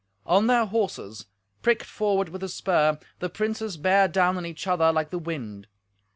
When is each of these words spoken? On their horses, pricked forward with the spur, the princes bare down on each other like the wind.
On 0.25 0.47
their 0.47 0.65
horses, 0.65 1.27
pricked 1.61 1.83
forward 1.85 2.29
with 2.29 2.41
the 2.41 2.49
spur, 2.49 2.97
the 3.19 3.29
princes 3.29 3.77
bare 3.77 4.07
down 4.07 4.35
on 4.35 4.47
each 4.47 4.65
other 4.65 4.91
like 4.91 5.11
the 5.11 5.19
wind. 5.19 5.67